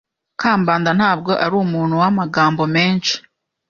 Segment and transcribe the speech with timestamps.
[0.41, 3.13] Kambanda ntabwo ari umuntu wamagambo menshi.